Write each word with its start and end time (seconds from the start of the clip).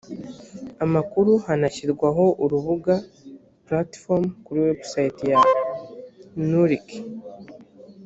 amakuru 0.85 1.31
hanashyirwaho 1.45 2.25
urubuga 2.43 2.93
platform 3.65 4.23
kuri 4.45 4.59
website 4.67 5.19
ya 5.31 5.39
nurc 6.49 6.87